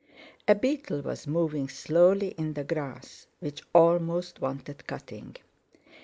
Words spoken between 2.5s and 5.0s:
the grass, which almost wanted